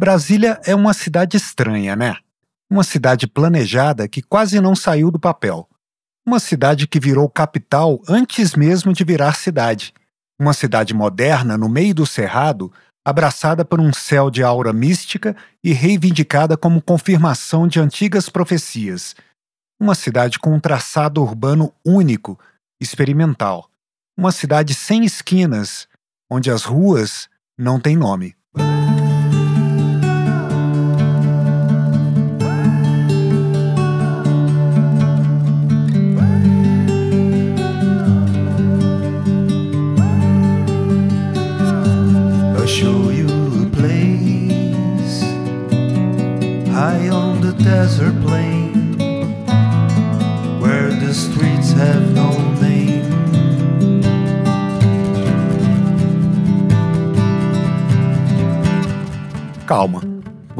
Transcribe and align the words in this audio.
Brasília 0.00 0.58
é 0.64 0.74
uma 0.74 0.94
cidade 0.94 1.36
estranha, 1.36 1.94
né? 1.94 2.16
Uma 2.70 2.82
cidade 2.82 3.26
planejada 3.26 4.08
que 4.08 4.22
quase 4.22 4.58
não 4.58 4.74
saiu 4.74 5.10
do 5.10 5.20
papel. 5.20 5.68
Uma 6.26 6.40
cidade 6.40 6.86
que 6.86 6.98
virou 6.98 7.28
capital 7.28 8.00
antes 8.08 8.54
mesmo 8.54 8.94
de 8.94 9.04
virar 9.04 9.34
cidade. 9.34 9.92
Uma 10.40 10.54
cidade 10.54 10.94
moderna 10.94 11.58
no 11.58 11.68
meio 11.68 11.94
do 11.94 12.06
cerrado, 12.06 12.72
abraçada 13.04 13.62
por 13.62 13.78
um 13.78 13.92
céu 13.92 14.30
de 14.30 14.42
aura 14.42 14.72
mística 14.72 15.36
e 15.62 15.74
reivindicada 15.74 16.56
como 16.56 16.80
confirmação 16.80 17.68
de 17.68 17.78
antigas 17.78 18.30
profecias. 18.30 19.14
Uma 19.78 19.94
cidade 19.94 20.38
com 20.38 20.54
um 20.54 20.60
traçado 20.60 21.20
urbano 21.22 21.74
único, 21.84 22.40
experimental. 22.80 23.68
Uma 24.16 24.32
cidade 24.32 24.72
sem 24.72 25.04
esquinas, 25.04 25.86
onde 26.30 26.50
as 26.50 26.64
ruas 26.64 27.28
não 27.58 27.78
têm 27.78 27.98
nome. 27.98 28.34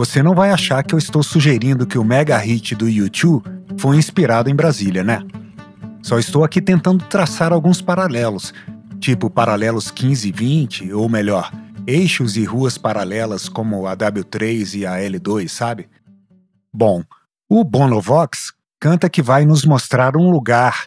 Você 0.01 0.23
não 0.23 0.34
vai 0.34 0.51
achar 0.51 0.83
que 0.83 0.95
eu 0.95 0.98
estou 0.98 1.23
sugerindo 1.23 1.87
que 1.87 1.98
o 1.98 2.05
mega 2.05 2.39
hit 2.39 2.75
do 2.75 2.89
YouTube 2.89 3.45
foi 3.77 3.98
inspirado 3.98 4.48
em 4.48 4.55
Brasília, 4.55 5.05
né? 5.05 5.23
Só 6.03 6.19
estou 6.19 6.43
aqui 6.43 6.62
tentando 6.62 7.05
traçar 7.05 7.53
alguns 7.53 7.83
paralelos, 7.83 8.55
tipo 8.98 9.28
paralelos 9.28 9.91
15 9.91 10.27
e 10.27 10.33
20, 10.33 10.93
ou 10.95 11.06
melhor, 11.06 11.53
eixos 11.87 12.39
e 12.39 12.45
ruas 12.47 12.78
paralelas 12.78 13.47
como 13.47 13.87
a 13.87 13.95
W3 13.95 14.78
e 14.78 14.87
a 14.87 14.93
L2, 14.93 15.48
sabe? 15.48 15.87
Bom, 16.73 17.05
o 17.47 17.62
Bonovox 17.62 18.55
canta 18.81 19.11
que 19.11 19.21
vai 19.21 19.45
nos 19.45 19.67
mostrar 19.67 20.17
um 20.17 20.31
lugar 20.31 20.87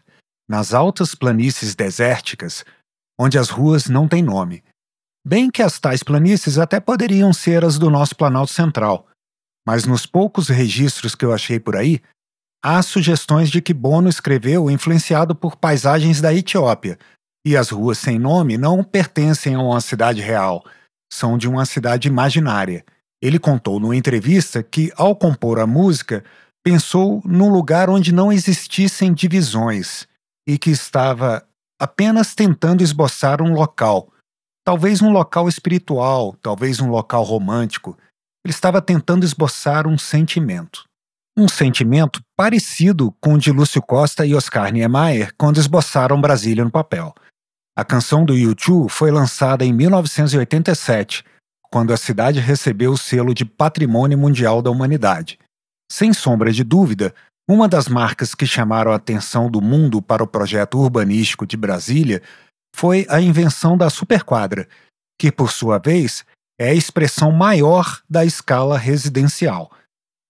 nas 0.49 0.73
altas 0.73 1.13
planícies 1.13 1.75
desérticas 1.75 2.65
onde 3.15 3.37
as 3.37 3.51
ruas 3.51 3.85
não 3.85 4.07
têm 4.07 4.23
nome. 4.23 4.63
Bem 5.25 5.49
que 5.49 5.61
as 5.61 5.79
tais 5.79 6.03
planícies 6.03 6.57
até 6.57 6.79
poderiam 6.79 7.31
ser 7.31 7.63
as 7.63 7.79
do 7.79 7.89
nosso 7.89 8.15
Planalto 8.15 8.51
Central, 8.51 9.07
mas 9.65 9.85
nos 9.85 10.05
poucos 10.05 10.49
registros 10.49 11.15
que 11.15 11.23
eu 11.23 11.31
achei 11.31 11.59
por 11.59 11.77
aí, 11.77 12.01
há 12.63 12.81
sugestões 12.81 13.49
de 13.49 13.61
que 13.61 13.73
Bono 13.73 14.09
escreveu 14.09 14.69
influenciado 14.69 15.33
por 15.33 15.55
paisagens 15.55 16.19
da 16.19 16.33
Etiópia, 16.33 16.99
e 17.45 17.57
as 17.57 17.69
ruas 17.69 17.97
sem 17.97 18.19
nome 18.19 18.57
não 18.57 18.83
pertencem 18.83 19.55
a 19.55 19.59
uma 19.59 19.81
cidade 19.81 20.21
real, 20.21 20.65
são 21.11 21.37
de 21.37 21.47
uma 21.47 21.65
cidade 21.65 22.07
imaginária. 22.07 22.85
Ele 23.21 23.39
contou 23.39 23.79
numa 23.79 23.95
entrevista 23.95 24.61
que, 24.61 24.91
ao 24.95 25.15
compor 25.15 25.59
a 25.59 25.67
música, 25.67 26.23
pensou 26.63 27.21
num 27.25 27.49
lugar 27.49 27.89
onde 27.89 28.13
não 28.13 28.31
existissem 28.31 29.13
divisões 29.13 30.07
e 30.47 30.57
que 30.57 30.69
estava 30.69 31.45
apenas 31.79 32.33
tentando 32.33 32.83
esboçar 32.83 33.41
um 33.41 33.53
local, 33.53 34.12
talvez 34.63 35.01
um 35.01 35.11
local 35.11 35.47
espiritual, 35.47 36.35
talvez 36.41 36.79
um 36.79 36.89
local 36.89 37.23
romântico. 37.23 37.97
Ele 38.45 38.53
estava 38.53 38.81
tentando 38.81 39.25
esboçar 39.25 39.87
um 39.87 39.97
sentimento. 39.97 40.83
Um 41.37 41.47
sentimento 41.47 42.21
parecido 42.37 43.11
com 43.19 43.33
o 43.33 43.37
de 43.37 43.51
Lúcio 43.51 43.81
Costa 43.81 44.25
e 44.25 44.35
Oscar 44.35 44.71
Niemeyer 44.71 45.33
quando 45.37 45.57
esboçaram 45.57 46.21
Brasília 46.21 46.63
no 46.63 46.71
papel. 46.71 47.13
A 47.75 47.83
canção 47.83 48.23
do 48.23 48.33
U2 48.33 48.87
foi 48.89 49.09
lançada 49.09 49.65
em 49.65 49.73
1987 49.73 51.23
quando 51.71 51.91
a 51.91 51.97
cidade 51.97 52.39
recebeu 52.39 52.91
o 52.91 52.97
selo 52.97 53.33
de 53.33 53.43
Patrimônio 53.43 54.15
Mundial 54.15 54.61
da 54.61 54.69
Humanidade. 54.69 55.39
Sem 55.91 56.13
sombra 56.13 56.51
de 56.51 56.63
dúvida, 56.63 57.15
uma 57.49 57.67
das 57.67 57.87
marcas 57.87 58.35
que 58.35 58.45
chamaram 58.45 58.91
a 58.91 58.95
atenção 58.95 59.49
do 59.49 59.59
mundo 59.59 59.99
para 59.99 60.23
o 60.23 60.27
projeto 60.27 60.77
urbanístico 60.77 61.47
de 61.47 61.57
Brasília 61.57 62.21
foi 62.75 63.05
a 63.09 63.21
invenção 63.21 63.77
da 63.77 63.89
superquadra, 63.89 64.67
que, 65.19 65.31
por 65.31 65.51
sua 65.51 65.77
vez, 65.77 66.25
é 66.59 66.69
a 66.69 66.73
expressão 66.73 67.31
maior 67.31 68.01
da 68.09 68.25
escala 68.25 68.77
residencial. 68.77 69.71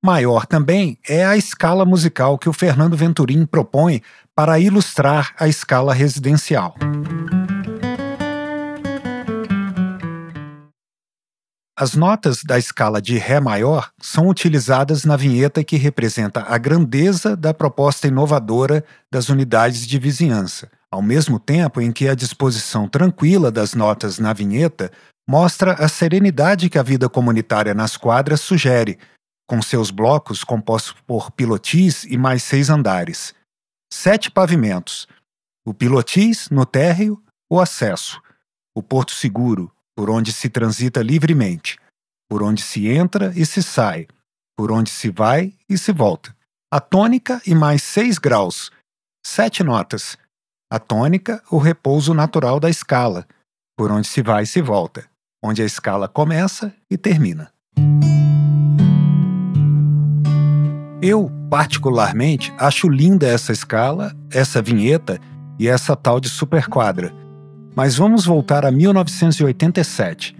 Maior 0.03 0.45
também 0.45 0.97
é 1.07 1.25
a 1.25 1.37
escala 1.37 1.85
musical 1.85 2.37
que 2.37 2.49
o 2.49 2.53
Fernando 2.53 2.97
Venturim 2.97 3.45
propõe 3.45 4.01
para 4.35 4.59
ilustrar 4.59 5.33
a 5.39 5.47
escala 5.47 5.93
residencial. 5.93 6.75
As 11.75 11.95
notas 11.95 12.43
da 12.43 12.59
escala 12.59 13.01
de 13.01 13.17
Ré 13.17 13.39
maior 13.39 13.91
são 13.99 14.27
utilizadas 14.27 15.05
na 15.05 15.15
vinheta 15.15 15.63
que 15.63 15.75
representa 15.75 16.45
a 16.47 16.57
grandeza 16.57 17.35
da 17.35 17.53
proposta 17.53 18.07
inovadora 18.07 18.85
das 19.11 19.27
unidades 19.27 19.87
de 19.87 19.97
vizinhança, 19.97 20.69
ao 20.93 21.01
mesmo 21.01 21.39
tempo 21.39 21.81
em 21.81 21.91
que 21.91 22.07
a 22.07 22.13
disposição 22.13 22.87
tranquila 22.87 23.51
das 23.51 23.73
notas 23.73 24.19
na 24.19 24.31
vinheta 24.31 24.91
mostra 25.27 25.73
a 25.73 25.87
serenidade 25.87 26.69
que 26.69 26.77
a 26.77 26.83
vida 26.83 27.09
comunitária 27.09 27.73
nas 27.73 27.97
quadras 27.97 28.41
sugere, 28.41 28.99
com 29.49 29.59
seus 29.59 29.89
blocos 29.89 30.43
compostos 30.43 30.93
por 31.07 31.31
pilotis 31.31 32.03
e 32.03 32.15
mais 32.15 32.43
seis 32.43 32.69
andares. 32.69 33.33
Sete 33.91 34.29
pavimentos: 34.29 35.07
o 35.65 35.73
pilotis 35.73 36.47
no 36.51 36.63
térreo, 36.63 37.19
o 37.49 37.59
acesso, 37.59 38.21
o 38.77 38.83
porto 38.83 39.13
seguro, 39.13 39.71
por 39.97 40.11
onde 40.11 40.31
se 40.31 40.47
transita 40.47 41.01
livremente, 41.01 41.79
por 42.29 42.43
onde 42.43 42.61
se 42.61 42.87
entra 42.87 43.33
e 43.35 43.47
se 43.47 43.63
sai, 43.63 44.05
por 44.55 44.71
onde 44.71 44.91
se 44.91 45.09
vai 45.09 45.55
e 45.67 45.75
se 45.75 45.91
volta. 45.91 46.35
A 46.71 46.79
tônica 46.79 47.41
e 47.47 47.55
mais 47.55 47.81
seis 47.81 48.19
graus, 48.19 48.69
sete 49.25 49.63
notas. 49.63 50.21
A 50.71 50.79
tônica, 50.79 51.41
o 51.51 51.57
repouso 51.57 52.13
natural 52.13 52.59
da 52.59 52.69
escala, 52.69 53.25
por 53.77 53.91
onde 53.91 54.07
se 54.07 54.21
vai 54.21 54.43
e 54.43 54.47
se 54.47 54.61
volta, 54.61 55.05
onde 55.43 55.61
a 55.61 55.65
escala 55.65 56.07
começa 56.07 56.73
e 56.89 56.97
termina. 56.97 57.51
Eu, 61.01 61.29
particularmente, 61.49 62.53
acho 62.57 62.87
linda 62.87 63.27
essa 63.27 63.51
escala, 63.51 64.15
essa 64.31 64.61
vinheta 64.61 65.19
e 65.59 65.67
essa 65.67 65.95
tal 65.95 66.19
de 66.19 66.29
superquadra 66.29 67.23
mas 67.75 67.95
vamos 67.95 68.25
voltar 68.25 68.65
a 68.65 68.71
1987, 68.71 70.35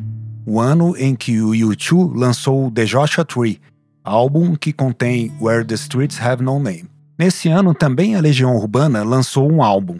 o 0.45 0.59
ano 0.59 0.95
em 0.97 1.15
que 1.15 1.41
o 1.41 1.49
U2 1.49 2.13
lançou 2.15 2.69
The 2.69 2.85
Joshua 2.85 3.25
Tree, 3.25 3.59
álbum 4.03 4.55
que 4.55 4.71
contém 4.71 5.31
Where 5.41 5.65
the 5.65 5.75
Streets 5.75 6.21
Have 6.21 6.43
No 6.43 6.59
Name. 6.59 6.85
Nesse 7.17 7.49
ano 7.49 7.73
também 7.73 8.15
a 8.15 8.21
Legião 8.21 8.55
Urbana 8.55 9.03
lançou 9.03 9.51
um 9.51 9.63
álbum, 9.63 9.99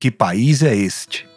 Que 0.00 0.12
País 0.12 0.62
é 0.62 0.76
Este? 0.76 1.28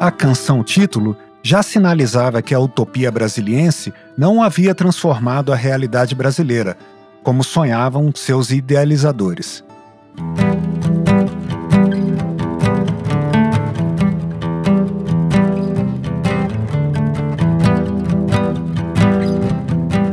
A 0.00 0.10
canção 0.10 0.64
título 0.64 1.16
já 1.44 1.62
sinalizava 1.62 2.42
que 2.42 2.52
a 2.52 2.58
utopia 2.58 3.08
brasiliense 3.12 3.94
não 4.18 4.42
havia 4.42 4.74
transformado 4.74 5.52
a 5.52 5.56
realidade 5.56 6.16
brasileira, 6.16 6.76
como 7.22 7.44
sonhavam 7.44 8.10
seus 8.12 8.50
idealizadores. 8.50 9.62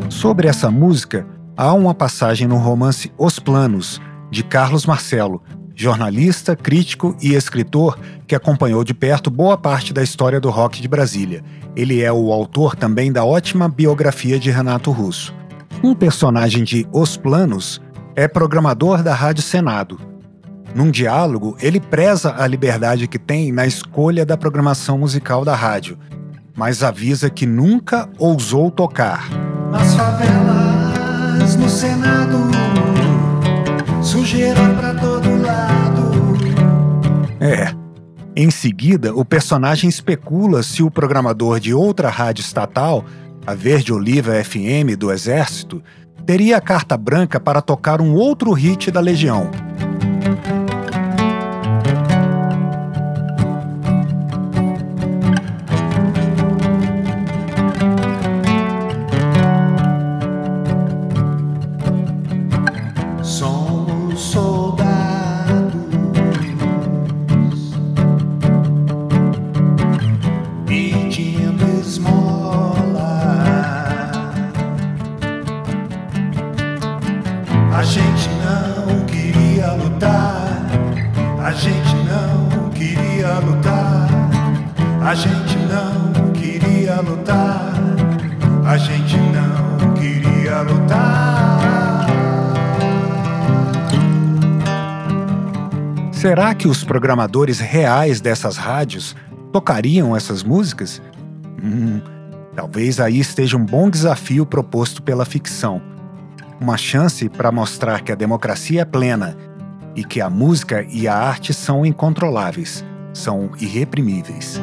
Sobre 0.07 0.47
essa 0.47 0.69
música, 0.69 1.25
há 1.57 1.73
uma 1.73 1.95
passagem 1.95 2.47
no 2.47 2.57
romance 2.57 3.11
Os 3.17 3.39
Planos, 3.39 3.99
de 4.31 4.43
Carlos 4.43 4.85
Marcelo, 4.85 5.43
jornalista, 5.75 6.55
crítico 6.55 7.15
e 7.21 7.33
escritor 7.33 7.99
que 8.25 8.33
acompanhou 8.33 8.83
de 8.83 8.93
perto 8.93 9.29
boa 9.29 9.57
parte 9.57 9.93
da 9.93 10.01
história 10.01 10.39
do 10.39 10.49
rock 10.49 10.81
de 10.81 10.87
Brasília. 10.87 11.43
Ele 11.75 12.01
é 12.01 12.11
o 12.11 12.31
autor 12.31 12.75
também 12.75 13.11
da 13.11 13.23
ótima 13.23 13.69
biografia 13.69 14.39
de 14.39 14.49
Renato 14.49 14.91
Russo. 14.91 15.35
Um 15.83 15.93
personagem 15.93 16.63
de 16.63 16.87
Os 16.91 17.17
Planos 17.17 17.81
é 18.15 18.27
programador 18.27 19.03
da 19.03 19.13
Rádio 19.13 19.43
Senado. 19.43 19.99
Num 20.73 20.89
diálogo, 20.89 21.57
ele 21.59 21.79
preza 21.79 22.33
a 22.37 22.47
liberdade 22.47 23.07
que 23.07 23.19
tem 23.19 23.51
na 23.51 23.67
escolha 23.67 24.25
da 24.25 24.37
programação 24.37 24.97
musical 24.97 25.43
da 25.43 25.53
rádio, 25.53 25.97
mas 26.55 26.81
avisa 26.81 27.29
que 27.29 27.45
nunca 27.45 28.07
ousou 28.17 28.71
tocar 28.71 29.29
nas 29.71 29.95
favelas, 29.95 31.55
no 31.55 31.69
Senado, 31.69 32.37
sujeira 34.01 34.61
pra 34.79 34.93
todo 34.95 35.41
lado. 35.41 36.11
É, 37.39 37.73
Em 38.35 38.49
seguida, 38.49 39.13
o 39.13 39.25
personagem 39.25 39.89
especula 39.89 40.63
se 40.63 40.81
o 40.81 40.89
programador 40.89 41.59
de 41.59 41.73
outra 41.73 42.09
rádio 42.09 42.41
estatal, 42.41 43.03
a 43.45 43.53
Verde 43.53 43.91
Oliva 43.91 44.31
FM 44.43 44.95
do 44.97 45.11
Exército, 45.11 45.83
teria 46.25 46.57
a 46.57 46.61
carta 46.61 46.95
branca 46.95 47.39
para 47.39 47.61
tocar 47.61 47.99
um 47.99 48.13
outro 48.13 48.53
hit 48.53 48.89
da 48.89 48.99
Legião. 49.01 49.49
Será 96.21 96.53
que 96.53 96.67
os 96.67 96.83
programadores 96.83 97.59
reais 97.59 98.21
dessas 98.21 98.55
rádios 98.55 99.15
tocariam 99.51 100.15
essas 100.15 100.43
músicas? 100.43 101.01
Hum, 101.63 101.99
talvez 102.55 102.99
aí 102.99 103.19
esteja 103.19 103.57
um 103.57 103.65
bom 103.65 103.89
desafio 103.89 104.45
proposto 104.45 105.01
pela 105.01 105.25
ficção. 105.25 105.81
Uma 106.59 106.77
chance 106.77 107.27
para 107.27 107.51
mostrar 107.51 108.01
que 108.01 108.11
a 108.11 108.15
democracia 108.15 108.81
é 108.81 108.85
plena 108.85 109.35
e 109.95 110.03
que 110.03 110.21
a 110.21 110.29
música 110.29 110.85
e 110.91 111.07
a 111.07 111.17
arte 111.17 111.55
são 111.55 111.83
incontroláveis, 111.83 112.85
são 113.11 113.49
irreprimíveis. 113.59 114.61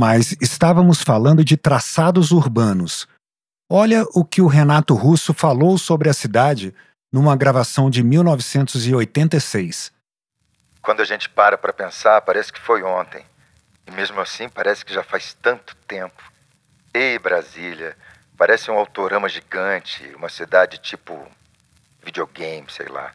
Mas 0.00 0.34
estávamos 0.40 1.02
falando 1.02 1.44
de 1.44 1.58
traçados 1.58 2.30
urbanos. 2.30 3.06
Olha 3.70 4.02
o 4.14 4.24
que 4.24 4.40
o 4.40 4.46
Renato 4.46 4.94
Russo 4.94 5.34
falou 5.34 5.76
sobre 5.76 6.08
a 6.08 6.14
cidade 6.14 6.74
numa 7.12 7.36
gravação 7.36 7.90
de 7.90 8.02
1986. 8.02 9.92
Quando 10.80 11.02
a 11.02 11.04
gente 11.04 11.28
para 11.28 11.58
para 11.58 11.70
pensar, 11.70 12.22
parece 12.22 12.50
que 12.50 12.58
foi 12.58 12.82
ontem. 12.82 13.26
E 13.86 13.90
mesmo 13.90 14.18
assim, 14.22 14.48
parece 14.48 14.86
que 14.86 14.94
já 14.94 15.04
faz 15.04 15.34
tanto 15.34 15.76
tempo. 15.86 16.22
Ei, 16.94 17.18
Brasília, 17.18 17.94
parece 18.38 18.70
um 18.70 18.78
autorama 18.78 19.28
gigante, 19.28 20.10
uma 20.16 20.30
cidade 20.30 20.78
tipo 20.78 21.14
videogame, 22.02 22.66
sei 22.70 22.86
lá. 22.86 23.12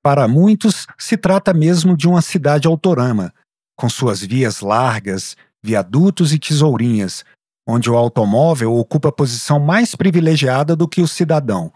Para 0.00 0.28
muitos, 0.28 0.86
se 0.96 1.16
trata 1.16 1.52
mesmo 1.52 1.96
de 1.96 2.06
uma 2.06 2.22
cidade 2.22 2.68
autorama, 2.68 3.34
com 3.76 3.88
suas 3.88 4.22
vias 4.22 4.60
largas, 4.60 5.36
viadutos 5.64 6.32
e 6.32 6.38
tesourinhas, 6.38 7.24
onde 7.66 7.90
o 7.90 7.96
automóvel 7.96 8.74
ocupa 8.74 9.12
posição 9.12 9.60
mais 9.60 9.94
privilegiada 9.94 10.74
do 10.74 10.88
que 10.88 11.00
o 11.00 11.08
cidadão. 11.08 11.72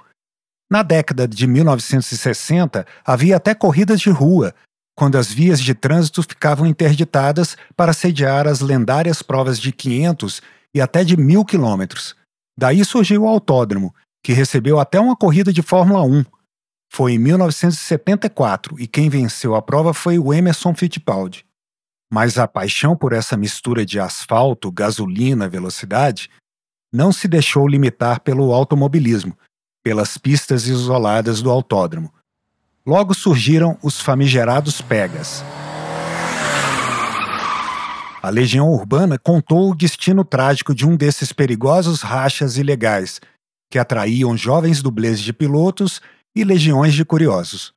Na 0.71 0.83
década 0.83 1.29
de 1.29 1.47
1960, 1.47 2.85
havia 3.05 3.37
até 3.37 3.55
corridas 3.55 4.01
de 4.01 4.11
rua, 4.11 4.53
quando 4.97 5.17
as 5.17 5.31
vias 5.31 5.61
de 5.61 5.75
trânsito 5.75 6.23
ficavam 6.23 6.67
interditadas 6.67 7.57
para 7.77 7.93
sediar 7.93 8.49
as 8.49 8.61
lendárias 8.61 9.23
provas 9.23 9.61
de 9.61 9.71
500 9.71 10.43
e 10.75 10.81
até 10.81 11.05
de 11.05 11.17
mil 11.17 11.45
quilômetros. 11.45 12.17
Daí 12.59 12.85
surgiu 12.85 13.23
o 13.23 13.29
autódromo, 13.29 13.95
que 14.25 14.33
recebeu 14.33 14.81
até 14.81 14.99
uma 14.99 15.15
corrida 15.15 15.53
de 15.53 15.63
Fórmula 15.63 16.03
1. 16.03 16.25
Foi 16.93 17.13
em 17.13 17.19
1974 17.19 18.81
e 18.81 18.87
quem 18.89 19.09
venceu 19.09 19.55
a 19.55 19.63
prova 19.63 19.95
foi 19.95 20.19
o 20.19 20.35
Emerson 20.35 20.75
Fittipaldi. 20.75 21.46
Mas 22.13 22.39
a 22.39 22.47
paixão 22.47 22.97
por 22.97 23.13
essa 23.13 23.37
mistura 23.37 23.85
de 23.85 23.99
asfalto, 23.99 24.71
gasolina, 24.71 25.49
velocidade 25.49 26.31
não 26.93 27.13
se 27.13 27.27
deixou 27.27 27.67
limitar 27.67 28.21
pelo 28.21 28.53
automobilismo, 28.53 29.37
pelas 29.85 30.17
pistas 30.17 30.67
isoladas 30.67 31.43
do 31.43 31.51
autódromo. 31.51 32.13
Logo 32.87 33.15
surgiram 33.15 33.77
os 33.83 34.01
famigerados 34.01 34.81
Pegas. 34.81 35.45
A 38.23 38.31
Legião 38.31 38.69
Urbana 38.71 39.19
contou 39.19 39.71
o 39.71 39.75
destino 39.75 40.25
trágico 40.25 40.75
de 40.75 40.87
um 40.87 40.97
desses 40.97 41.33
perigosos 41.33 42.03
rachas 42.03 42.57
ilegais, 42.57 43.21
que 43.71 43.79
atraíam 43.79 44.37
jovens 44.37 44.83
dublês 44.83 45.21
de 45.21 45.33
pilotos 45.33 46.01
e 46.35 46.43
legiões 46.43 46.95
de 46.95 47.05
curiosos. 47.05 47.73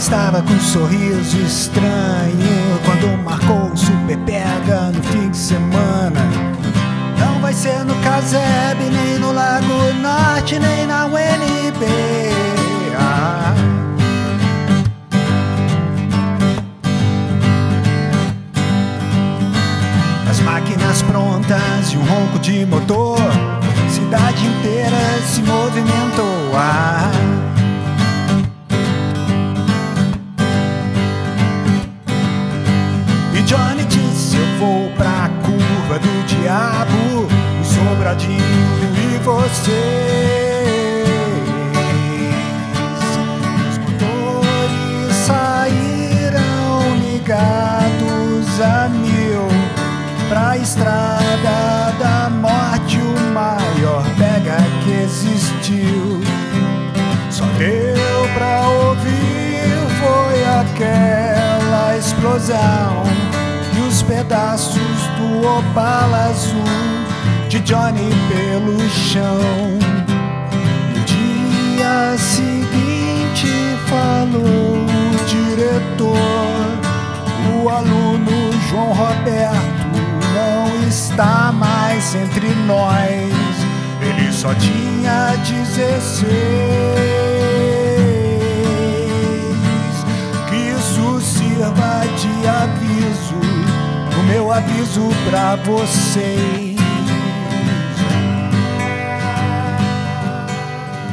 Estava 0.00 0.40
com 0.40 0.54
um 0.54 0.60
sorriso 0.60 1.36
estranho 1.42 2.80
quando 2.86 3.22
marcou 3.22 3.70
o 3.70 3.76
super 3.76 4.16
pega 4.20 4.90
no 4.92 5.02
fim 5.02 5.28
de 5.28 5.36
semana. 5.36 6.20
Não 7.18 7.38
vai 7.42 7.52
ser 7.52 7.84
no 7.84 7.94
Caseb, 7.96 8.80
nem 8.80 9.18
no 9.18 9.30
Lago 9.30 9.92
Norte, 10.00 10.58
nem 10.58 10.86
na 10.86 11.04
UNB. 11.04 11.84
As 20.30 20.40
máquinas 20.40 21.02
prontas 21.02 21.92
e 21.92 21.98
um 21.98 22.04
ronco 22.04 22.38
de 22.38 22.64
motor, 22.64 23.18
cidade 23.90 24.46
inteira 24.46 25.20
se 25.26 25.42
movimentou. 25.42 26.56
Ah. 26.56 27.19
Diabo, 36.40 37.26
o 37.60 37.64
sobradinho 37.64 38.40
e 38.96 39.18
vocês. 39.18 39.70
Os 43.68 43.78
motores 43.78 45.14
saíram 45.26 46.96
ligados 46.98 48.60
a 48.60 48.88
mil 48.88 49.48
pra 50.28 50.56
estrada 50.56 51.92
da 51.98 52.30
morte, 52.30 52.98
o 52.98 53.32
maior 53.32 54.04
pega 54.16 54.56
que 54.84 54.92
existiu. 55.02 56.20
Só 57.30 57.44
deu 57.58 58.28
pra 58.34 58.68
ouvir 58.68 59.20
foi 60.00 60.44
aquela 60.60 61.96
explosão 61.96 63.10
os 63.90 64.02
pedaços 64.02 64.99
do 65.30 65.46
opala 65.46 66.26
azul 66.30 66.64
de 67.48 67.60
Johnny 67.60 68.10
pelo 68.28 68.78
chão. 68.90 69.78
No 70.92 71.00
dia 71.04 72.16
seguinte 72.18 73.48
falou 73.86 74.84
o 74.84 75.24
diretor, 75.26 76.16
o 77.62 77.68
aluno 77.68 78.52
João 78.68 78.92
Roberto 78.92 80.00
não 80.34 80.88
está 80.88 81.52
mais 81.52 82.14
entre 82.14 82.48
nós. 82.66 83.30
Ele 84.00 84.32
só 84.32 84.52
tinha 84.54 85.36
16. 85.44 86.26
Que 90.48 90.56
isso 90.56 91.20
sirva 91.20 92.02
de 92.16 92.48
aviso 92.48 93.36
o 93.36 93.59
meu 94.30 94.52
aviso 94.52 95.08
pra 95.28 95.56
vocês. 95.56 96.78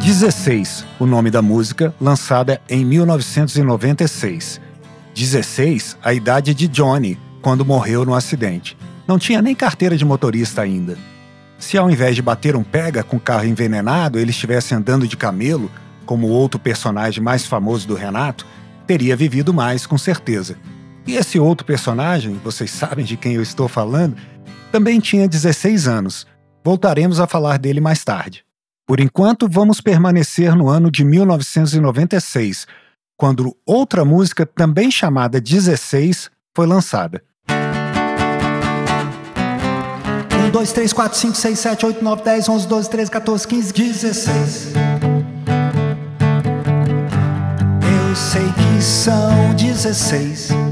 16, 0.04 0.86
o 1.00 1.06
nome 1.08 1.32
da 1.32 1.42
música, 1.42 1.94
lançada 2.00 2.62
em 2.70 2.86
1996. 2.86 4.62
16, 5.16 5.98
a 6.04 6.14
idade 6.14 6.54
de 6.54 6.68
Johnny, 6.68 7.18
quando 7.42 7.66
morreu 7.66 8.06
no 8.06 8.14
acidente. 8.14 8.78
Não 9.08 9.18
tinha 9.18 9.42
nem 9.42 9.56
carteira 9.56 9.98
de 9.98 10.06
motorista 10.06 10.62
ainda. 10.62 10.96
Se 11.58 11.76
ao 11.76 11.90
invés 11.90 12.16
de 12.16 12.22
bater 12.22 12.56
um 12.56 12.64
pega 12.64 13.04
com 13.04 13.20
carro 13.20 13.46
envenenado, 13.46 14.20
ele 14.20 14.30
estivesse 14.30 14.76
andando 14.76 15.08
de 15.08 15.18
camelo, 15.18 15.72
como 16.06 16.28
outro 16.28 16.60
personagem 16.60 17.24
mais 17.24 17.48
famoso 17.48 17.88
do 17.88 17.96
Renato, 17.96 18.46
teria 18.86 19.16
vivido 19.16 19.52
mais 19.52 19.88
com 19.88 19.98
certeza. 19.98 20.56
E 21.08 21.16
esse 21.16 21.40
outro 21.40 21.66
personagem, 21.66 22.34
vocês 22.44 22.70
sabem 22.70 23.06
de 23.06 23.16
quem 23.16 23.36
eu 23.36 23.42
estou 23.42 23.70
falando, 23.70 24.18
também 24.74 25.00
tinha 25.00 25.26
16 25.26 25.88
anos. 25.88 26.28
Voltaremos 26.62 27.22
a 27.22 27.26
falar 27.26 27.58
dele 27.58 27.80
mais 27.80 28.04
tarde. 28.04 28.44
Por 28.86 29.00
enquanto, 29.00 29.48
vamos 29.50 29.80
permanecer 29.80 30.54
no 30.54 30.68
ano 30.68 30.92
de 30.92 31.06
1996, 31.06 32.68
quando 33.16 33.56
outra 33.66 34.04
música, 34.04 34.46
também 34.46 34.92
chamada 34.92 35.40
16, 35.40 36.30
foi 36.54 36.68
lançada. 36.68 37.24
1, 40.48 40.52
2, 40.52 40.72
3, 40.74 40.94
4, 40.94 41.18
5, 41.18 41.36
6, 41.36 41.60
7, 41.60 41.86
8, 41.86 42.04
9, 42.04 42.24
10, 42.24 42.50
11, 42.50 42.68
12, 42.68 42.90
13, 42.90 43.12
14, 43.12 43.48
15, 43.48 43.74
16. 43.74 44.74
Eu 47.82 48.16
sei 48.16 48.44
que 48.44 48.82
são 48.82 49.54
16. 49.56 50.67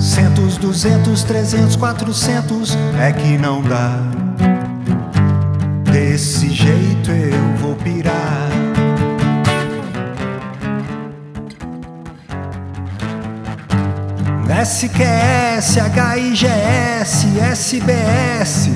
Centos, 0.00 0.56
duzentos, 0.56 1.22
trezentos, 1.22 1.76
quatrocentos, 1.76 2.74
é 2.98 3.12
que 3.12 3.36
não 3.36 3.62
dá. 3.62 3.98
Desse 5.92 6.48
jeito 6.48 7.10
eu 7.10 7.56
vou 7.58 7.76
pirar. 7.76 8.48
SQS, 14.62 15.76
HIGS, 15.76 17.38
SBS. 17.38 18.70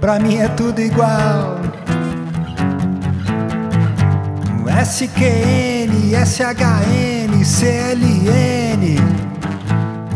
Pra 0.00 0.18
mim 0.18 0.38
é 0.38 0.48
tudo 0.48 0.80
igual. 0.80 1.58
SQN, 4.82 6.14
SHN, 6.24 7.17
CLN. 7.48 8.98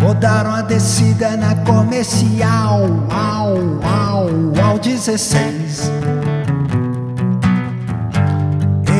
Rodaram 0.00 0.52
a 0.52 0.60
descida 0.60 1.34
na 1.34 1.54
comercial. 1.64 3.06
Au, 3.10 3.56
au, 3.82 4.28
au 4.62 4.78
16. 4.78 5.90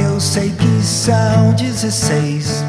Eu 0.05 0.19
sei 0.19 0.51
que 0.51 0.83
são 0.83 1.53
16. 1.53 2.65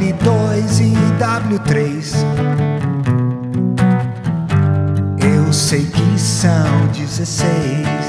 L2 0.00 0.80
e 0.80 0.94
W3. 1.22 2.14
Eu 5.22 5.52
sei 5.52 5.86
que 5.86 6.18
são 6.18 6.88
16. 6.92 8.07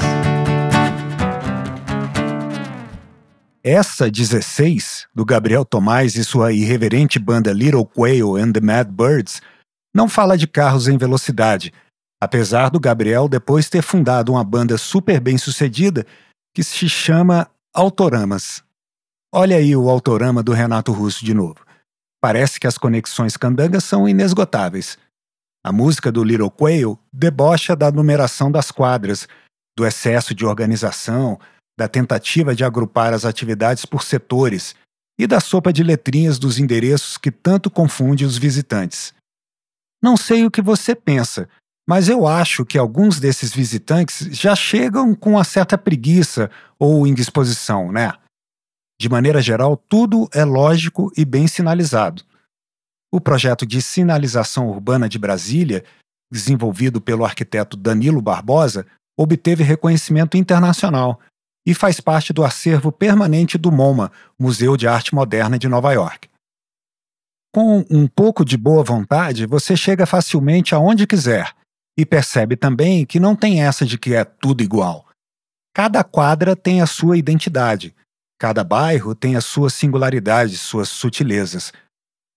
Essa 3.62 4.10
16, 4.10 5.06
do 5.14 5.22
Gabriel 5.22 5.66
Tomás 5.66 6.14
e 6.14 6.24
sua 6.24 6.50
irreverente 6.50 7.18
banda 7.18 7.52
Little 7.52 7.84
Quail 7.84 8.36
and 8.36 8.52
the 8.52 8.60
Mad 8.60 8.88
Birds, 8.88 9.42
não 9.94 10.08
fala 10.08 10.38
de 10.38 10.46
carros 10.46 10.88
em 10.88 10.96
velocidade, 10.96 11.70
apesar 12.18 12.70
do 12.70 12.80
Gabriel 12.80 13.28
depois 13.28 13.68
ter 13.68 13.82
fundado 13.82 14.32
uma 14.32 14.42
banda 14.42 14.78
super 14.78 15.20
bem 15.20 15.36
sucedida 15.36 16.06
que 16.54 16.64
se 16.64 16.88
chama 16.88 17.50
Autoramas. 17.74 18.64
Olha 19.30 19.58
aí 19.58 19.76
o 19.76 19.90
autorama 19.90 20.42
do 20.42 20.54
Renato 20.54 20.90
Russo 20.90 21.22
de 21.22 21.34
novo. 21.34 21.60
Parece 22.18 22.58
que 22.58 22.66
as 22.66 22.78
conexões 22.78 23.36
candangas 23.36 23.84
são 23.84 24.08
inesgotáveis. 24.08 24.96
A 25.62 25.70
música 25.70 26.10
do 26.10 26.24
Little 26.24 26.50
Quail 26.50 26.98
debocha 27.12 27.76
da 27.76 27.92
numeração 27.92 28.50
das 28.50 28.70
quadras, 28.70 29.28
do 29.76 29.84
excesso 29.84 30.34
de 30.34 30.46
organização, 30.46 31.38
da 31.80 31.88
tentativa 31.88 32.54
de 32.54 32.62
agrupar 32.62 33.14
as 33.14 33.24
atividades 33.24 33.86
por 33.86 34.02
setores 34.02 34.74
e 35.18 35.26
da 35.26 35.40
sopa 35.40 35.72
de 35.72 35.82
letrinhas 35.82 36.38
dos 36.38 36.58
endereços 36.58 37.16
que 37.16 37.30
tanto 37.30 37.70
confunde 37.70 38.26
os 38.26 38.36
visitantes. 38.36 39.14
Não 40.02 40.14
sei 40.14 40.44
o 40.44 40.50
que 40.50 40.60
você 40.60 40.94
pensa, 40.94 41.48
mas 41.88 42.06
eu 42.06 42.26
acho 42.26 42.66
que 42.66 42.76
alguns 42.76 43.18
desses 43.18 43.50
visitantes 43.50 44.28
já 44.30 44.54
chegam 44.54 45.14
com 45.14 45.30
uma 45.30 45.44
certa 45.44 45.78
preguiça 45.78 46.50
ou 46.78 47.06
indisposição, 47.06 47.90
né? 47.90 48.12
De 49.00 49.08
maneira 49.08 49.40
geral, 49.40 49.74
tudo 49.74 50.28
é 50.34 50.44
lógico 50.44 51.10
e 51.16 51.24
bem 51.24 51.48
sinalizado. 51.48 52.22
O 53.10 53.22
projeto 53.22 53.64
de 53.64 53.80
sinalização 53.80 54.68
urbana 54.68 55.08
de 55.08 55.18
Brasília, 55.18 55.82
desenvolvido 56.30 57.00
pelo 57.00 57.24
arquiteto 57.24 57.74
Danilo 57.74 58.20
Barbosa, 58.20 58.86
obteve 59.18 59.64
reconhecimento 59.64 60.36
internacional 60.36 61.18
e 61.70 61.74
faz 61.74 62.00
parte 62.00 62.32
do 62.32 62.42
acervo 62.42 62.90
permanente 62.90 63.56
do 63.56 63.70
MoMA, 63.70 64.10
Museu 64.36 64.76
de 64.76 64.88
Arte 64.88 65.14
Moderna 65.14 65.56
de 65.56 65.68
Nova 65.68 65.92
York. 65.92 66.28
Com 67.54 67.86
um 67.88 68.08
pouco 68.08 68.44
de 68.44 68.56
boa 68.56 68.82
vontade, 68.82 69.46
você 69.46 69.76
chega 69.76 70.04
facilmente 70.04 70.74
aonde 70.74 71.06
quiser 71.06 71.54
e 71.96 72.04
percebe 72.04 72.56
também 72.56 73.06
que 73.06 73.20
não 73.20 73.36
tem 73.36 73.62
essa 73.62 73.86
de 73.86 73.96
que 73.96 74.16
é 74.16 74.24
tudo 74.24 74.64
igual. 74.64 75.06
Cada 75.72 76.02
quadra 76.02 76.56
tem 76.56 76.82
a 76.82 76.88
sua 76.88 77.16
identidade, 77.16 77.94
cada 78.36 78.64
bairro 78.64 79.14
tem 79.14 79.36
as 79.36 79.44
suas 79.44 79.72
singularidades, 79.72 80.60
suas 80.60 80.88
sutilezas. 80.88 81.72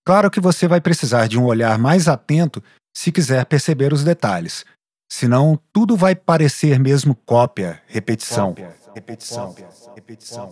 Claro 0.05 0.29
que 0.29 0.39
você 0.39 0.67
vai 0.67 0.79
precisar 0.79 1.27
de 1.27 1.39
um 1.39 1.45
olhar 1.45 1.79
mais 1.79 2.07
atento 2.07 2.63
se 2.95 3.11
quiser 3.11 3.47
perceber 3.47 3.93
os 3.93 4.03
detalhes, 4.03 4.63
senão 5.07 5.59
tudo 5.71 5.95
vai 5.95 6.15
parecer 6.15 6.79
mesmo 6.79 7.15
cópia, 7.25 7.81
repetição. 7.87 8.49
Cópia 8.49 8.83
repetição, 8.93 9.55
repetição. 9.95 10.49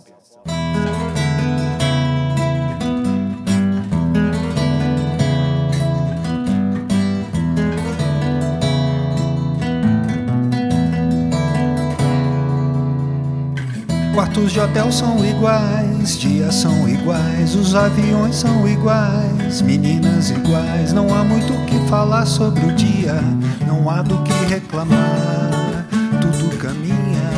Quartos 14.14 14.52
de 14.52 14.60
hotel 14.60 14.92
são 14.92 15.24
iguais, 15.24 16.18
dias 16.18 16.54
são 16.56 16.86
iguais, 16.88 17.54
os 17.54 17.74
aviões 17.74 18.36
são 18.36 18.68
iguais, 18.68 19.62
meninas 19.62 20.30
iguais. 20.30 20.92
Não 20.92 21.14
há 21.14 21.24
muito 21.24 21.52
o 21.52 21.66
que 21.66 21.81
falar 21.92 22.24
sobre 22.24 22.64
o 22.64 22.72
dia, 22.72 23.20
não 23.66 23.90
há 23.90 24.00
do 24.00 24.16
que 24.22 24.32
reclamar, 24.46 25.86
tudo 26.22 26.56
caminha 26.56 27.30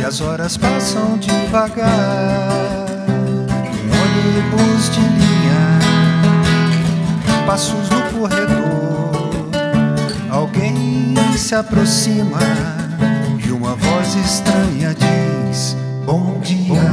e 0.00 0.02
as 0.02 0.22
horas 0.22 0.56
passam 0.56 1.18
devagar. 1.18 1.90
ônibus 3.84 4.88
de 4.92 5.00
linha, 5.00 5.78
passos 7.44 7.90
no 7.90 8.00
corredor. 8.18 9.50
Alguém 10.30 11.14
se 11.36 11.54
aproxima 11.54 12.38
e 13.46 13.52
uma 13.52 13.74
voz 13.74 14.14
estranha 14.14 14.94
diz. 14.94 15.76
Bom 16.06 16.40
dia. 16.40 16.91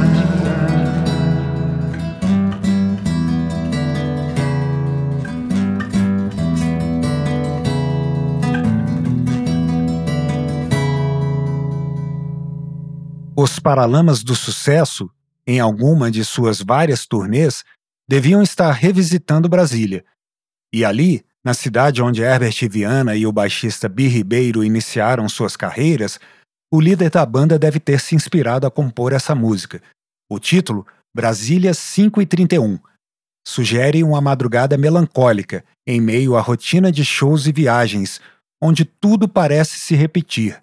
Os 13.42 13.58
Paralamas 13.58 14.22
do 14.22 14.36
Sucesso, 14.36 15.10
em 15.46 15.60
alguma 15.60 16.10
de 16.10 16.22
suas 16.26 16.60
várias 16.60 17.06
turnês, 17.06 17.64
deviam 18.06 18.42
estar 18.42 18.70
revisitando 18.70 19.48
Brasília. 19.48 20.04
E 20.70 20.84
ali, 20.84 21.24
na 21.42 21.54
cidade 21.54 22.02
onde 22.02 22.20
Herbert 22.20 22.68
Viana 22.68 23.16
e 23.16 23.26
o 23.26 23.32
baixista 23.32 23.88
Bi 23.88 24.08
Ribeiro 24.08 24.62
iniciaram 24.62 25.26
suas 25.26 25.56
carreiras, 25.56 26.20
o 26.70 26.78
líder 26.78 27.08
da 27.08 27.24
banda 27.24 27.58
deve 27.58 27.80
ter 27.80 27.98
se 27.98 28.14
inspirado 28.14 28.66
a 28.66 28.70
compor 28.70 29.14
essa 29.14 29.34
música. 29.34 29.82
O 30.30 30.38
título, 30.38 30.86
Brasília 31.16 31.72
5 31.72 32.20
e 32.20 32.26
31, 32.26 32.78
sugere 33.48 34.04
uma 34.04 34.20
madrugada 34.20 34.76
melancólica 34.76 35.64
em 35.86 35.98
meio 35.98 36.36
à 36.36 36.42
rotina 36.42 36.92
de 36.92 37.06
shows 37.06 37.46
e 37.46 37.52
viagens, 37.52 38.20
onde 38.62 38.84
tudo 38.84 39.26
parece 39.26 39.78
se 39.78 39.94
repetir. 39.94 40.62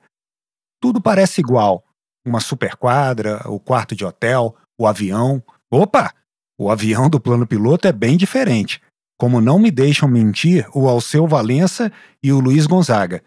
Tudo 0.79 1.01
parece 1.01 1.41
igual, 1.41 1.84
uma 2.27 2.39
superquadra, 2.41 3.41
o 3.46 3.60
quarto 3.60 3.96
de 3.96 4.03
hotel, 4.03 4.55
o 4.77 4.86
avião. 4.86 5.41
Opa! 5.72 6.13
O 6.60 6.69
avião 6.69 7.10
do 7.10 7.19
plano 7.19 7.46
piloto 7.48 7.88
é 7.88 7.91
bem 7.91 8.17
diferente, 8.17 8.81
como 9.17 9.39
não 9.39 9.60
me 9.60 9.72
deixam 9.72 10.10
mentir 10.10 10.67
o 10.74 10.88
Alceu 10.88 11.27
Valença 11.27 11.91
e 12.22 12.31
o 12.31 12.39
Luiz 12.39 12.65
Gonzaga, 12.65 13.24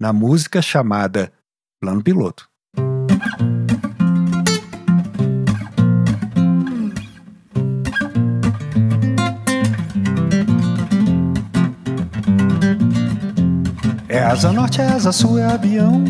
na 0.00 0.12
música 0.12 0.62
chamada 0.62 1.32
Plano 1.80 2.02
Piloto. 2.02 2.48
É 14.08 14.18
asa 14.18 14.50
norte, 14.52 14.80
é 14.80 14.86
asa 14.86 15.12
sul, 15.12 15.38
é 15.38 15.44
avião 15.44 16.02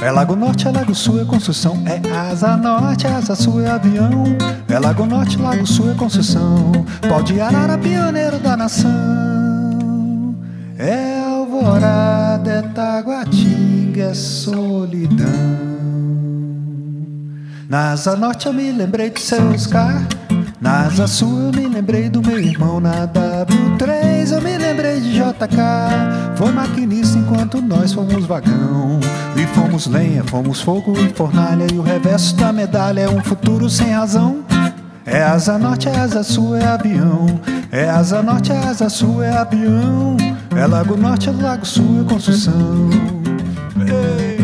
É 0.00 0.12
Lago 0.12 0.36
Norte, 0.36 0.68
é 0.68 0.70
Lago 0.70 0.94
Sul, 0.94 1.20
é 1.20 1.24
construção. 1.24 1.82
É 1.84 2.00
Asa 2.14 2.56
Norte, 2.56 3.06
Asa 3.06 3.34
Sul, 3.34 3.60
é 3.62 3.68
avião. 3.68 4.24
É 4.68 4.78
Lago 4.78 5.04
Norte, 5.04 5.36
Lago 5.36 5.66
Sul, 5.66 5.90
é 5.90 5.94
construção. 5.94 6.72
Pode 7.08 7.40
Arara, 7.40 7.76
pioneiro 7.76 8.38
da 8.38 8.56
nação. 8.56 10.36
É 10.78 11.20
Alvorada, 11.20 12.50
é 12.50 12.62
Taguatinga, 12.62 14.04
é 14.04 14.14
solidão. 14.14 15.26
Na 17.68 17.90
Asa 17.90 18.16
Norte 18.16 18.46
eu 18.46 18.52
me 18.52 18.70
lembrei 18.70 19.10
de 19.10 19.20
seu 19.20 19.50
Oscar. 19.50 20.00
Na 20.60 20.86
Asa 20.86 21.06
Sul 21.06 21.52
eu 21.52 21.52
me 21.52 21.68
lembrei 21.68 22.08
do 22.08 22.20
meu 22.20 22.38
irmão 22.38 22.80
na 22.80 23.06
W3 23.06 24.32
Eu 24.32 24.42
me 24.42 24.58
lembrei 24.58 25.00
de 25.00 25.12
JK 25.12 25.56
Foi 26.36 26.50
maquinista 26.50 27.16
enquanto 27.16 27.62
nós 27.62 27.92
fomos 27.92 28.26
vagão. 28.26 28.98
E 29.36 29.46
fomos 29.54 29.86
lenha, 29.86 30.24
fomos 30.24 30.60
fogo 30.60 30.94
e 30.98 31.08
fornalha 31.10 31.66
E 31.72 31.78
o 31.78 31.82
reverso 31.82 32.34
da 32.34 32.52
medalha 32.52 33.02
é 33.02 33.08
um 33.08 33.22
futuro 33.22 33.70
sem 33.70 33.90
razão. 33.90 34.44
É 35.06 35.22
asa 35.22 35.56
norte, 35.56 35.88
é 35.88 35.96
asa 35.96 36.22
sul, 36.22 36.54
é 36.54 36.66
avião. 36.66 37.40
É 37.72 37.88
asa 37.88 38.22
norte, 38.22 38.52
é 38.52 38.58
asa 38.58 38.90
sul, 38.90 39.22
é 39.22 39.30
avião. 39.30 40.16
É 40.54 40.66
lago 40.66 40.96
norte, 40.98 41.30
é 41.30 41.32
lago 41.32 41.64
sul, 41.64 42.02
é 42.04 42.12
construção. 42.12 42.90
Ei 43.86 44.38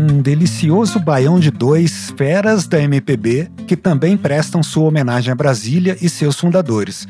um 0.00 0.22
delicioso 0.22 0.98
baião 0.98 1.38
de 1.38 1.50
dois 1.50 2.09
feras 2.20 2.66
da 2.66 2.78
MPB 2.78 3.48
que 3.66 3.74
também 3.74 4.14
prestam 4.14 4.62
sua 4.62 4.84
homenagem 4.84 5.32
a 5.32 5.34
Brasília 5.34 5.96
e 6.02 6.06
seus 6.06 6.38
fundadores. 6.38 7.08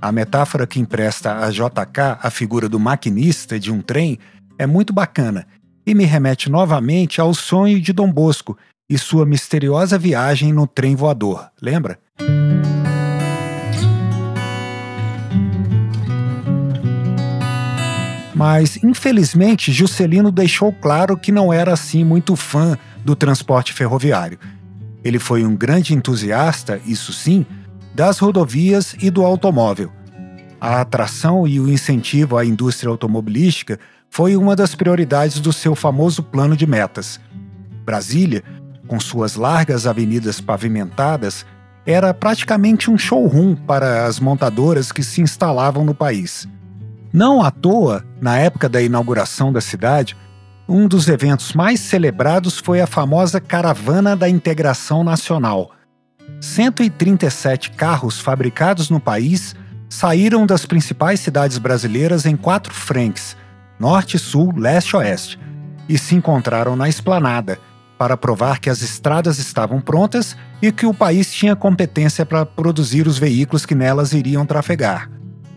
A 0.00 0.10
metáfora 0.10 0.66
que 0.66 0.80
empresta 0.80 1.44
a 1.44 1.50
JK 1.50 2.16
a 2.18 2.30
figura 2.30 2.66
do 2.66 2.80
maquinista 2.80 3.60
de 3.60 3.70
um 3.70 3.82
trem 3.82 4.18
é 4.58 4.66
muito 4.66 4.90
bacana 4.90 5.46
e 5.86 5.94
me 5.94 6.04
remete 6.04 6.48
novamente 6.48 7.20
ao 7.20 7.34
sonho 7.34 7.78
de 7.78 7.92
Dom 7.92 8.10
Bosco 8.10 8.56
e 8.88 8.96
sua 8.96 9.26
misteriosa 9.26 9.98
viagem 9.98 10.50
no 10.50 10.66
trem 10.66 10.96
voador, 10.96 11.50
lembra? 11.60 11.98
Mas, 18.34 18.82
infelizmente, 18.82 19.70
Juscelino 19.70 20.32
deixou 20.32 20.72
claro 20.72 21.18
que 21.18 21.30
não 21.30 21.52
era 21.52 21.74
assim 21.74 22.02
muito 22.02 22.34
fã 22.34 22.78
do 23.04 23.16
transporte 23.16 23.72
ferroviário. 23.72 24.38
Ele 25.04 25.18
foi 25.18 25.44
um 25.44 25.56
grande 25.56 25.94
entusiasta, 25.94 26.80
isso 26.86 27.12
sim, 27.12 27.44
das 27.94 28.18
rodovias 28.18 28.94
e 29.00 29.10
do 29.10 29.24
automóvel. 29.24 29.90
A 30.60 30.80
atração 30.80 31.46
e 31.46 31.58
o 31.58 31.68
incentivo 31.68 32.36
à 32.36 32.44
indústria 32.44 32.88
automobilística 32.88 33.80
foi 34.08 34.36
uma 34.36 34.54
das 34.54 34.74
prioridades 34.74 35.40
do 35.40 35.52
seu 35.52 35.74
famoso 35.74 36.22
plano 36.22 36.56
de 36.56 36.66
metas. 36.66 37.20
Brasília, 37.84 38.44
com 38.86 39.00
suas 39.00 39.34
largas 39.34 39.86
avenidas 39.86 40.40
pavimentadas, 40.40 41.44
era 41.84 42.14
praticamente 42.14 42.90
um 42.90 42.96
showroom 42.96 43.56
para 43.56 44.06
as 44.06 44.20
montadoras 44.20 44.92
que 44.92 45.02
se 45.02 45.20
instalavam 45.20 45.84
no 45.84 45.94
país. 45.94 46.46
Não 47.12 47.42
à 47.42 47.50
toa, 47.50 48.04
na 48.20 48.38
época 48.38 48.68
da 48.68 48.80
inauguração 48.80 49.52
da 49.52 49.60
cidade, 49.60 50.16
um 50.72 50.88
dos 50.88 51.06
eventos 51.08 51.52
mais 51.52 51.80
celebrados 51.80 52.58
foi 52.58 52.80
a 52.80 52.86
famosa 52.86 53.38
Caravana 53.38 54.16
da 54.16 54.26
Integração 54.26 55.04
Nacional. 55.04 55.70
137 56.40 57.72
carros 57.72 58.18
fabricados 58.18 58.88
no 58.88 58.98
país 58.98 59.54
saíram 59.86 60.46
das 60.46 60.64
principais 60.64 61.20
cidades 61.20 61.58
brasileiras 61.58 62.24
em 62.24 62.36
quatro 62.36 62.72
frentes 62.72 63.36
norte, 63.78 64.18
sul, 64.18 64.54
leste 64.56 64.96
oeste 64.96 65.38
e 65.88 65.98
se 65.98 66.14
encontraram 66.14 66.74
na 66.74 66.88
esplanada 66.88 67.58
para 67.98 68.16
provar 68.16 68.58
que 68.58 68.70
as 68.70 68.80
estradas 68.80 69.38
estavam 69.38 69.78
prontas 69.78 70.34
e 70.62 70.72
que 70.72 70.86
o 70.86 70.94
país 70.94 71.30
tinha 71.34 71.54
competência 71.54 72.24
para 72.24 72.46
produzir 72.46 73.06
os 73.06 73.18
veículos 73.18 73.66
que 73.66 73.74
nelas 73.74 74.12
iriam 74.14 74.46
trafegar. 74.46 75.10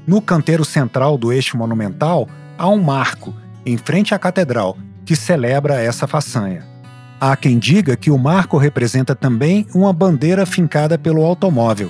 No 0.05 0.21
canteiro 0.21 0.65
central 0.65 1.17
do 1.17 1.31
eixo 1.31 1.57
monumental 1.57 2.27
há 2.57 2.67
um 2.67 2.83
marco, 2.83 3.33
em 3.65 3.77
frente 3.77 4.13
à 4.13 4.19
catedral, 4.19 4.77
que 5.05 5.15
celebra 5.15 5.79
essa 5.79 6.07
façanha. 6.07 6.65
Há 7.19 7.35
quem 7.35 7.57
diga 7.57 7.95
que 7.95 8.11
o 8.11 8.17
marco 8.17 8.57
representa 8.57 9.15
também 9.15 9.65
uma 9.73 9.93
bandeira 9.93 10.45
fincada 10.45 10.97
pelo 10.97 11.23
automóvel, 11.23 11.89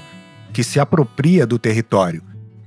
que 0.54 0.64
se 0.64 0.80
apropria 0.80 1.48
do 1.48 1.58
território, 1.58 2.22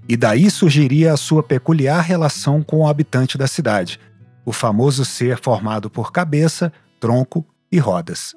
e 0.08 0.16
daí 0.16 0.50
surgiria 0.50 1.12
a 1.12 1.16
sua 1.16 1.42
peculiar 1.42 2.00
relação 2.02 2.62
com 2.62 2.78
o 2.78 2.88
habitante 2.88 3.38
da 3.38 3.46
cidade, 3.46 4.00
o 4.44 4.52
famoso 4.52 5.04
ser 5.04 5.38
formado 5.38 5.90
por 5.90 6.10
cabeça, 6.10 6.72
tronco 6.98 7.46
e 7.70 7.78
rodas. 7.78 8.34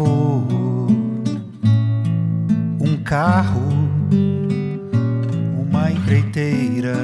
For 0.00 0.46
um 2.80 2.96
carro, 3.04 3.68
uma 5.58 5.90
empreiteira, 5.90 6.96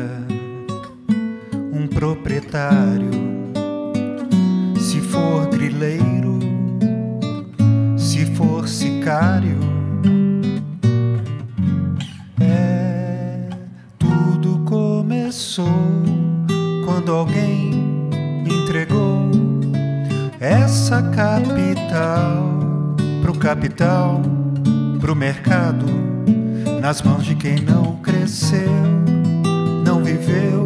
um 1.75 1.87
proprietário, 1.87 3.11
se 4.81 5.01
for 5.03 5.47
grileiro, 5.49 6.39
se 7.99 8.25
for 8.35 8.67
sicário. 8.67 9.59
É, 12.41 13.51
tudo 13.99 14.61
começou 14.65 15.67
quando 16.87 17.13
alguém 17.13 17.73
me 18.43 18.63
entregou 18.63 19.31
essa 20.41 21.03
capital 21.11 22.66
capital, 23.47 24.21
pro 24.99 25.15
mercado, 25.15 25.87
nas 26.81 27.01
mãos 27.01 27.25
de 27.25 27.37
quem 27.37 27.55
não 27.61 27.95
cresceu, 27.99 28.73
não 29.85 30.03
viveu, 30.03 30.65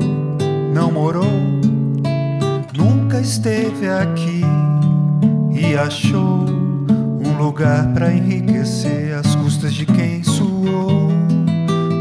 não 0.73 0.91
morou, 0.91 1.43
nunca 2.75 3.21
esteve 3.21 3.87
aqui 3.87 4.41
e 5.53 5.77
achou 5.77 6.47
um 7.23 7.37
lugar 7.37 7.87
para 7.93 8.15
enriquecer 8.15 9.15
às 9.15 9.35
custas 9.35 9.75
de 9.75 9.85
quem 9.85 10.23
suou 10.23 11.11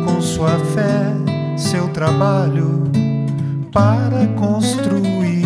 com 0.06 0.22
sua 0.22 0.58
fé, 0.74 1.58
seu 1.58 1.90
trabalho 1.90 2.90
para 3.70 4.26
construir 4.38 5.44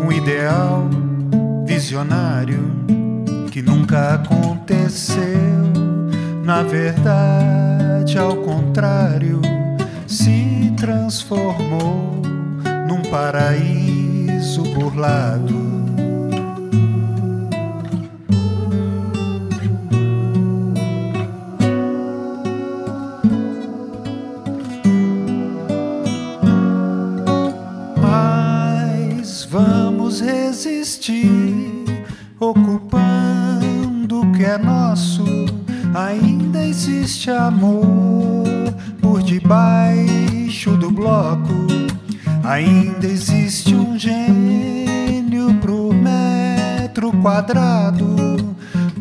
um 0.00 0.12
ideal 0.12 0.88
visionário 1.66 2.70
que 3.52 3.60
nunca 3.60 4.14
aconteceu. 4.14 5.20
Na 6.42 6.62
verdade, 6.62 8.16
ao 8.16 8.34
contrário, 8.36 9.42
se 10.06 10.72
transformou 10.74 12.22
num 12.88 13.02
paraíso 13.10 14.62
burlado. 14.62 15.71
Amor 37.30 38.44
por 39.00 39.22
debaixo 39.22 40.76
do 40.76 40.90
bloco. 40.90 41.66
Ainda 42.44 43.06
existe 43.06 43.74
um 43.74 43.98
gênio 43.98 45.54
pro 45.60 45.92
metro 45.92 47.12
quadrado. 47.22 48.16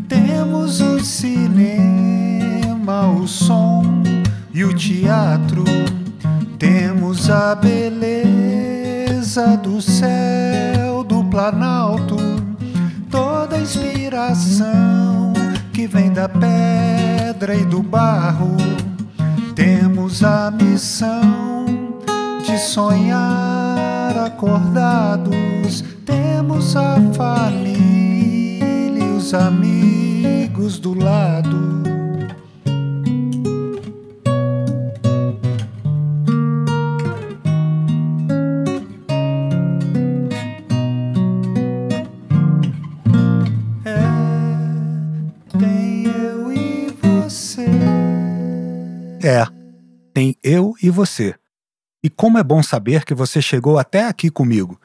Temos 0.07 0.81
o 0.81 0.99
cinema, 0.99 3.07
o 3.07 3.27
som 3.27 4.03
e 4.53 4.63
o 4.63 4.75
teatro. 4.75 5.63
Temos 6.59 7.29
a 7.29 7.55
beleza 7.55 9.57
do 9.57 9.81
céu 9.81 11.03
do 11.03 11.23
Planalto, 11.23 12.17
toda 13.09 13.57
inspiração 13.57 15.33
que 15.73 15.87
vem 15.87 16.11
da 16.11 16.29
pedra 16.29 17.20
e 17.49 17.65
do 17.65 17.81
barro. 17.81 18.55
Temos 19.55 20.23
a 20.23 20.51
missão 20.51 21.99
de 22.45 22.57
sonhar 22.59 24.15
acordados, 24.15 25.83
temos 26.05 26.75
a 26.75 26.97
família 27.13 28.63
e 28.95 29.15
os 29.17 29.33
amigos 29.33 30.77
do 30.77 30.93
lado. 30.93 31.90
Eu 50.43 50.73
e 50.81 50.89
você. 50.89 51.35
E 52.03 52.09
como 52.09 52.37
é 52.37 52.43
bom 52.43 52.63
saber 52.63 53.05
que 53.05 53.13
você 53.13 53.41
chegou 53.41 53.77
até 53.77 54.07
aqui 54.07 54.29
comigo. 54.29 54.79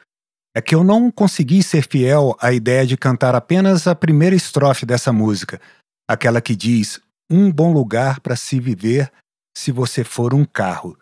É 0.55 0.61
que 0.61 0.75
eu 0.75 0.83
não 0.83 1.11
consegui 1.11 1.63
ser 1.63 1.87
fiel 1.87 2.35
à 2.41 2.53
ideia 2.53 2.87
de 2.87 2.97
cantar 2.97 3.35
apenas 3.35 3.87
a 3.87 3.95
primeira 3.95 4.35
estrofe 4.35 4.87
dessa 4.87 5.13
música, 5.13 5.61
aquela 6.09 6.41
que 6.41 6.57
diz: 6.57 7.01
Um 7.31 7.53
bom 7.53 7.73
lugar 7.73 8.21
para 8.21 8.37
se 8.37 8.59
viver 8.59 9.13
se 9.57 9.71
você 9.71 10.03
for 10.03 10.33
um 10.33 10.45
carro. 10.45 10.99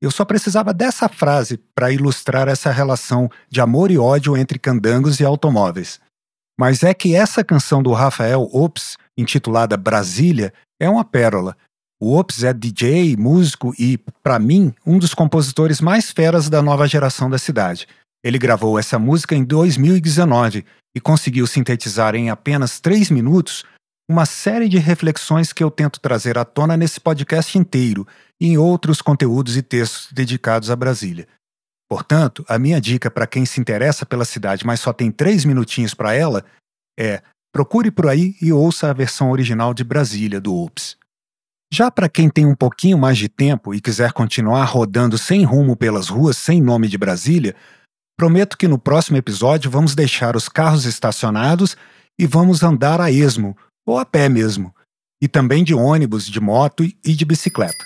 Eu 0.00 0.10
só 0.10 0.24
precisava 0.24 0.74
dessa 0.74 1.08
frase 1.08 1.56
para 1.74 1.90
ilustrar 1.90 2.48
essa 2.48 2.70
relação 2.70 3.30
de 3.48 3.60
amor 3.60 3.90
e 3.90 3.98
ódio 3.98 4.36
entre 4.36 4.58
candangos 4.58 5.20
e 5.20 5.24
automóveis. 5.24 6.00
Mas 6.58 6.82
é 6.82 6.92
que 6.94 7.14
essa 7.14 7.44
canção 7.44 7.82
do 7.82 7.92
Rafael 7.92 8.48
Ops, 8.52 8.96
intitulada 9.16 9.76
Brasília, 9.76 10.52
é 10.80 10.88
uma 10.88 11.04
pérola 11.04 11.56
o 12.00 12.16
Ops 12.16 12.44
é 12.44 12.52
DJ, 12.52 13.16
músico 13.16 13.74
e, 13.78 13.98
para 14.22 14.38
mim, 14.38 14.74
um 14.84 14.98
dos 14.98 15.14
compositores 15.14 15.80
mais 15.80 16.10
feras 16.10 16.48
da 16.48 16.60
nova 16.60 16.86
geração 16.86 17.30
da 17.30 17.38
cidade. 17.38 17.88
Ele 18.22 18.38
gravou 18.38 18.78
essa 18.78 18.98
música 18.98 19.34
em 19.34 19.44
2019 19.44 20.64
e 20.94 21.00
conseguiu 21.00 21.46
sintetizar 21.46 22.14
em 22.14 22.28
apenas 22.28 22.80
três 22.80 23.10
minutos 23.10 23.64
uma 24.08 24.26
série 24.26 24.68
de 24.68 24.78
reflexões 24.78 25.52
que 25.52 25.64
eu 25.64 25.70
tento 25.70 26.00
trazer 26.00 26.38
à 26.38 26.44
tona 26.44 26.76
nesse 26.76 27.00
podcast 27.00 27.58
inteiro 27.58 28.06
e 28.40 28.48
em 28.48 28.58
outros 28.58 29.00
conteúdos 29.00 29.56
e 29.56 29.62
textos 29.62 30.12
dedicados 30.12 30.70
a 30.70 30.76
Brasília. 30.76 31.26
Portanto, 31.88 32.44
a 32.48 32.58
minha 32.58 32.80
dica 32.80 33.10
para 33.10 33.26
quem 33.26 33.46
se 33.46 33.60
interessa 33.60 34.04
pela 34.04 34.24
cidade, 34.24 34.66
mas 34.66 34.80
só 34.80 34.92
tem 34.92 35.10
três 35.10 35.44
minutinhos 35.44 35.94
para 35.94 36.14
ela, 36.14 36.44
é 36.98 37.22
procure 37.52 37.90
por 37.90 38.06
aí 38.06 38.36
e 38.42 38.52
ouça 38.52 38.90
a 38.90 38.92
versão 38.92 39.30
original 39.30 39.72
de 39.72 39.82
Brasília 39.82 40.40
do 40.40 40.54
Ops. 40.54 40.96
Já 41.72 41.90
para 41.90 42.08
quem 42.08 42.30
tem 42.30 42.46
um 42.46 42.54
pouquinho 42.54 42.96
mais 42.96 43.18
de 43.18 43.28
tempo 43.28 43.74
e 43.74 43.80
quiser 43.80 44.12
continuar 44.12 44.64
rodando 44.64 45.18
sem 45.18 45.44
rumo 45.44 45.76
pelas 45.76 46.08
ruas 46.08 46.36
sem 46.36 46.60
nome 46.62 46.88
de 46.88 46.96
Brasília, 46.96 47.54
prometo 48.16 48.56
que 48.56 48.68
no 48.68 48.78
próximo 48.78 49.16
episódio 49.16 49.70
vamos 49.70 49.94
deixar 49.94 50.36
os 50.36 50.48
carros 50.48 50.84
estacionados 50.84 51.76
e 52.18 52.26
vamos 52.26 52.62
andar 52.62 53.00
a 53.00 53.10
esmo, 53.10 53.56
ou 53.84 53.98
a 53.98 54.04
pé 54.04 54.28
mesmo, 54.28 54.74
e 55.20 55.28
também 55.28 55.64
de 55.64 55.74
ônibus, 55.74 56.26
de 56.26 56.40
moto 56.40 56.84
e 56.84 57.14
de 57.14 57.24
bicicleta. 57.24 57.84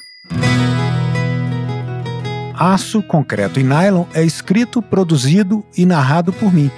Aço, 2.54 3.02
Concreto 3.02 3.58
e 3.58 3.62
Nylon 3.62 4.04
é 4.12 4.22
escrito, 4.22 4.82
produzido 4.82 5.64
e 5.76 5.86
narrado 5.86 6.32
por 6.32 6.52
mim, 6.52 6.70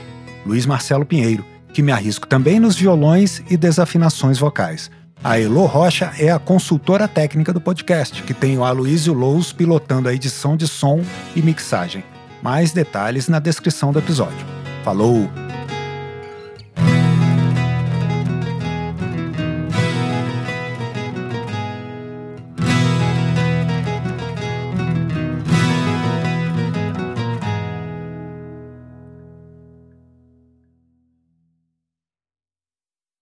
Luiz 0.46 0.64
Marcelo 0.64 1.04
Pinheiro, 1.04 1.44
que 1.74 1.82
me 1.82 1.90
arrisco 1.90 2.26
também 2.26 2.60
nos 2.60 2.76
violões 2.76 3.42
e 3.50 3.56
desafinações 3.56 4.38
vocais. 4.38 4.90
A 5.24 5.38
Elo 5.38 5.66
Rocha 5.66 6.12
é 6.18 6.30
a 6.30 6.38
consultora 6.40 7.06
técnica 7.06 7.52
do 7.52 7.60
podcast, 7.60 8.24
que 8.24 8.34
tem 8.34 8.58
o 8.58 8.64
Aloysio 8.64 9.12
Lous 9.12 9.52
pilotando 9.52 10.08
a 10.08 10.12
edição 10.12 10.56
de 10.56 10.66
som 10.66 11.00
e 11.36 11.40
mixagem. 11.40 12.02
Mais 12.42 12.72
detalhes 12.72 13.28
na 13.28 13.38
descrição 13.38 13.92
do 13.92 14.00
episódio. 14.00 14.44
Falou! 14.82 15.41